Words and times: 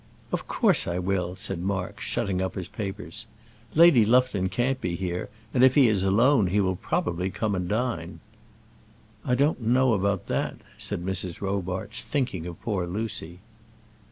"Of 0.31 0.47
course 0.47 0.87
I 0.87 0.97
will," 0.97 1.35
said 1.35 1.59
Mark, 1.61 1.99
shutting 2.01 2.41
up 2.41 2.55
his 2.55 2.67
papers. 2.67 3.27
"Lady 3.75 4.03
Lufton 4.03 4.49
can't 4.49 4.81
be 4.81 4.95
here, 4.95 5.29
and 5.53 5.63
if 5.63 5.75
he 5.75 5.87
is 5.87 6.03
alone 6.03 6.47
he 6.47 6.59
will 6.59 6.75
probably 6.75 7.29
come 7.29 7.53
and 7.53 7.69
dine." 7.69 8.19
"I 9.23 9.35
don't 9.35 9.61
know 9.61 9.93
about 9.93 10.25
that," 10.25 10.55
said 10.75 11.05
Mrs. 11.05 11.39
Robarts, 11.39 12.01
thinking 12.01 12.47
of 12.47 12.59
poor 12.63 12.87
Lucy. 12.87 13.41